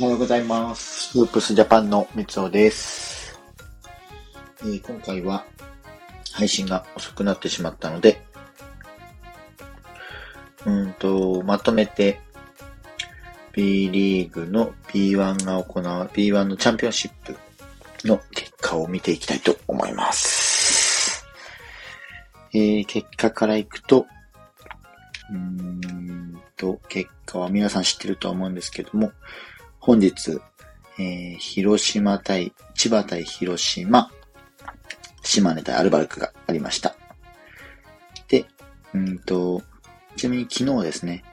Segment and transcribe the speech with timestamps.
[0.00, 1.18] おはようございます。
[1.18, 3.36] フープスジャパンの三尾です、
[4.60, 5.44] えー今回は
[6.32, 8.22] 配信が遅くなってしまったので、
[10.64, 12.20] うんと、まとめて
[13.52, 17.36] B リーグの B1 が行わ、B1 のチャンピオンシップ
[18.06, 21.26] の結果を見ていきたいと思います。
[22.54, 24.06] えー結果からいくと、
[25.32, 29.10] うーんと、結果は皆さん知ってるとは思うんですけども、
[29.88, 30.38] 本日、
[30.98, 34.10] えー広島対、千葉対広島、
[35.22, 36.94] 島根対アルバルクがありました。
[38.28, 38.44] で、
[38.92, 39.62] うんと、
[40.14, 41.24] ちなみに昨日ですね、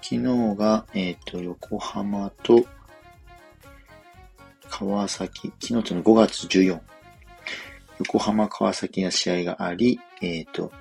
[0.00, 2.64] 昨日が、えっ、と、横浜と
[4.70, 6.80] 川崎、昨日との5月14、
[7.98, 10.72] 横浜川崎の試合があり、えっ、と、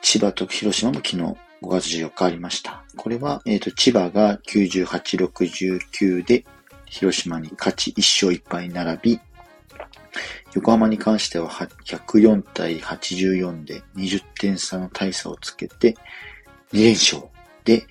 [0.00, 2.82] 千葉と広島も昨日5月14日ありました。
[2.96, 6.44] これは、えっ、と、千葉が98-69で
[6.86, 9.20] 広島に勝ち1勝1敗並び、
[10.54, 15.94] 横浜に関してはは104対84で20点差の大差をつけて
[16.72, 17.22] 2連勝
[17.64, 17.86] で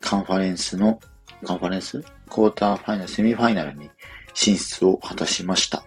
[0.00, 1.00] カンファレンスの、
[1.44, 2.02] カンファレンス？
[2.02, 3.90] クォーターファイナル、セミファイナルに
[4.34, 5.84] 進出を果たしました。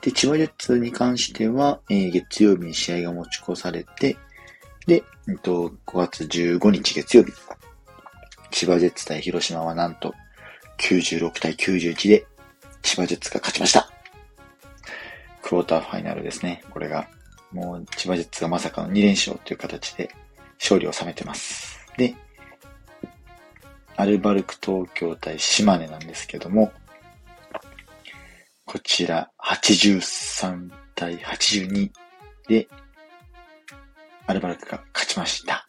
[0.00, 4.16] で、千葉ジェッツに関しては、えー月曜日に試合が持ち越されて、
[4.86, 7.32] で、えっと、5月15日月曜日、
[8.50, 10.14] 千葉ジェッツ対広島はなんと
[10.78, 12.26] 96対91で
[12.82, 13.90] 千葉ジェッツが勝ちました。
[15.42, 16.62] クォーターファイナルですね。
[16.70, 17.08] これが、
[17.52, 20.10] もう千葉ジェッツがまさかの2連勝という形で
[20.58, 21.86] 勝利を収めてます。
[21.96, 22.14] で、
[23.96, 26.72] アルバルク東京対島根なんですけども、
[28.64, 31.90] こちら83対82
[32.48, 32.68] で、
[34.26, 35.66] アルバルクが勝ちました。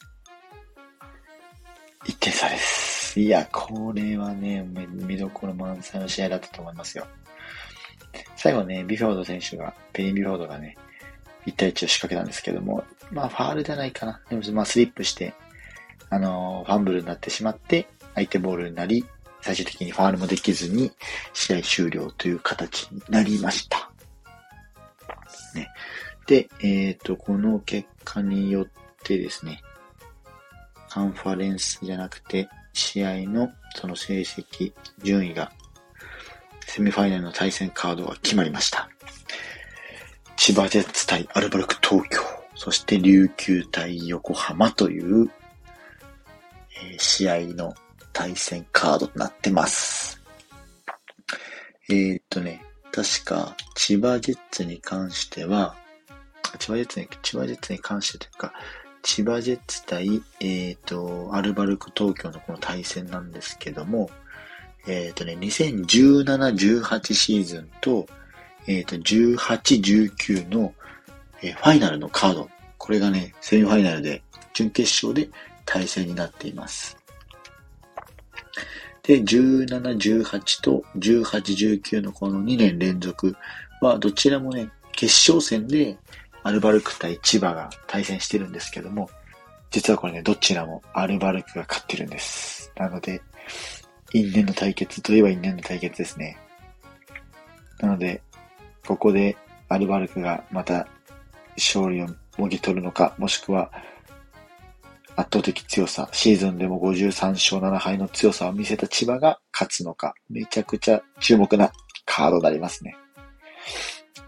[2.06, 3.20] 1点差です。
[3.20, 7.08] いや、これはね、見どころ満載の試合だったと思いますよ。
[8.36, 10.78] 最後ね、ビフォード選手が、ペリン・ビフォードがね、
[11.46, 14.22] 1対1を仕掛けたんですけども、まあ、ファールじゃないかな。
[14.30, 15.34] でも、まあ、スリップして、
[16.10, 19.06] あのーファンブルになってしまって、相手ボールになり、
[19.42, 20.92] 最終的にファールもできずに、
[21.34, 23.90] 試合終了という形になりました。
[25.54, 25.70] ね。
[26.28, 28.68] で、えっ、と、この結果によっ
[29.04, 29.62] てですね、
[30.90, 35.52] カンファレンスじゃなくて、試合のその成績、順位が、
[36.66, 38.90] セミファイナルの対戦カードが決まりました。
[40.36, 42.22] 千葉ジェッツ対アルバルク東京、
[42.56, 45.30] そして琉球対横浜という、
[46.92, 47.74] えー試合の
[48.14, 50.22] 対戦カードとなってます。
[51.90, 55.76] えーっとね、確か千葉ジェッツに関しては、
[56.58, 58.54] 千葉ジェッツに、千葉ジェッツに関してというか、
[59.04, 64.10] 千葉ジェッツ対、えーと、アルバルク東京のこの対戦なんですけども、
[64.88, 68.08] えーとね、2017-18シーズンと、
[68.68, 70.74] えーと、18-19の、
[71.42, 74.22] えファイナルのカード、これがね、セミファイナルで、
[74.54, 75.30] 準決勝で
[75.66, 76.98] 対戦になっています。
[79.04, 83.36] で、17、18と18、19のこの2年連続
[83.82, 85.98] は、どちらもね、決勝戦で
[86.46, 89.10] アルバルク対千葉が対戦してるんですけども、
[89.72, 92.72] 実はこれね、どちらもアルバルクが勝ってるんです。
[92.76, 93.20] なので、
[94.14, 96.38] 因縁の対決といえば因縁の対決ですね。
[97.80, 98.22] なので、
[98.86, 99.36] ここで
[99.70, 100.88] アルバルクがまた
[101.58, 103.72] 勝利をもぎ取るのか、もしくは
[105.16, 111.72] 圧倒的強さ、シーズンでも53勝7敗の強さを見せた千葉が勝つのか、めちゃくちゃ注目な
[112.06, 112.96] カードになりますね。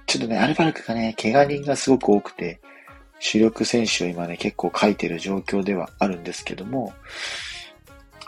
[0.07, 2.61] ちょっとね、アルバルクがね、怪我人がすごく多くて、
[3.19, 6.93] 主力選手を今ね、結構書いてる状況ではあるんですけども、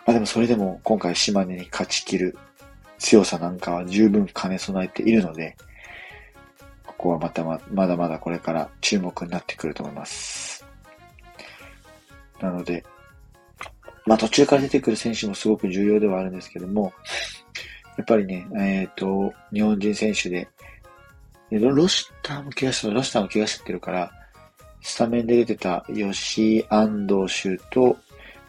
[0.06, 2.38] まあでもそれでも今回島根に勝ち切る
[2.98, 5.56] 強さなんかは十分兼ね備えているので、
[6.86, 10.66] ここはまたままだまだこれから注目になってくると思います。
[12.42, 12.84] なので、
[14.06, 16.92] まあ途中から出てくる選手もすごく重要ではあるんですけども、
[17.96, 20.50] やっぱりね、えっ、と、日本人選手、で
[21.52, 24.12] ロシターも怪我した、ロシターも怪我しってるから、
[24.82, 27.98] スタメンで出てた吉安藤修と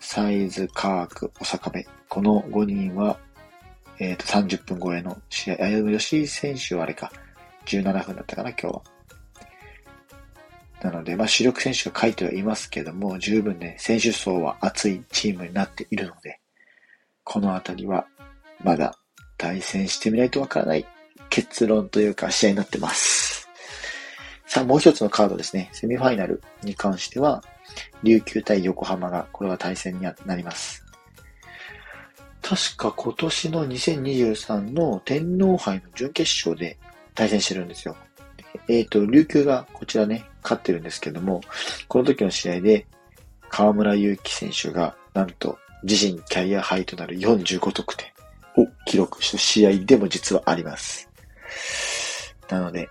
[0.00, 1.84] サイズ、カーク、小坂部。
[2.08, 3.18] この5人は、
[3.98, 5.54] えっ、と、30分超えの試合。
[5.54, 7.12] あ、でも吉井選手はあれか。
[7.66, 8.82] 17分だったかな、今日は。
[10.82, 16.40] なので、まあ、主力選手が書いてはいますけども、十分ね、選手層は熱いチームになっているので、
[17.22, 18.06] このあたりは、
[18.64, 18.94] まだ
[19.36, 20.86] 対戦してみないとわからない
[21.28, 23.48] 結論というか試合になってます。
[24.46, 25.68] さあ、もう一つのカードですね。
[25.72, 27.44] セミファイナルに関しては、
[28.02, 30.84] 琉球対横浜が、これは対戦になります。
[32.42, 36.78] 確か今年の2023の天皇杯の準決勝で
[37.14, 37.96] 対戦してるんですよ。
[38.68, 41.42] えっ、ー、と、琉球がこちらね、勝ってるんですけども、
[41.86, 42.86] この時の試合で、
[43.50, 48.08] 河村勇輝選手が、なんと、自身キャリアハイとなる45得点
[48.56, 51.09] を記録した試合でも実はあります。
[52.50, 52.88] なので、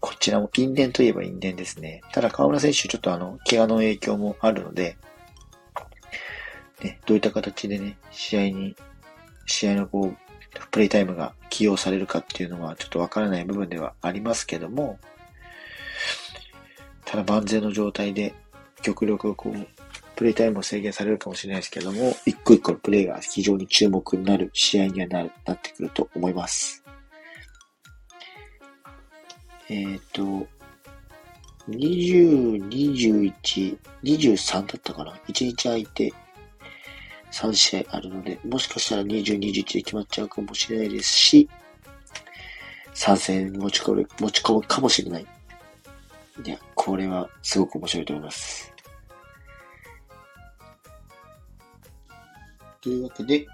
[0.00, 2.02] こちらも因縁といえば因縁ですね。
[2.12, 4.96] ただ河村選手ちょっとあの、怪我の影響もあるので、
[6.82, 8.76] ね、どういった形でね、試合に、
[9.46, 10.16] 試合のこう、
[10.70, 14.98] プレイタイムが起用されるかっていうのはちょっとわからない部分ではありますけども、
[17.04, 18.34] ただ万全の状態で
[18.82, 19.66] 極力こう、
[20.16, 26.79] プレイタイムを制限されるかもしれないですけども、一個一個のプレイが非常に注目になる試合にはななってくると思います。
[29.70, 30.48] えっ、ー、と、
[31.68, 36.12] 20、21、23だったかな ?1 日空いて
[37.30, 41.48] 3試合あるので、もしかしたら20、21で決まっちゃうかもしれないですし、
[42.94, 45.26] 参戦持ち込む、持ち込むかもしれない。
[46.44, 48.74] いや、これはすごく面白いと思います。
[52.80, 53.46] というわけで、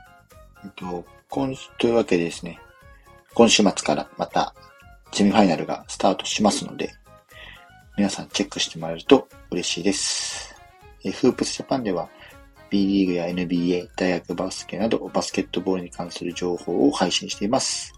[0.65, 2.59] えっと、今、というわけでですね、
[3.35, 4.55] 今週末からまた
[5.13, 6.93] セミファイナルがスタートしますので、
[7.97, 10.55] 皆さんチェックしてもらえると嬉しいです。
[11.05, 12.09] えフープスジャパンでは
[12.69, 17.93] B リーグや NBA、大学バスケなどバスケットボールに関する情報を配信しています。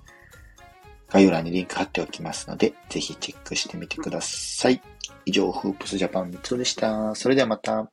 [1.08, 4.80] 概要欄にリンク貼っておきますので、ぜひチェックしてみてください。
[5.24, 7.14] 以上、フープスジャパン三つでした。
[7.14, 7.90] それではまた。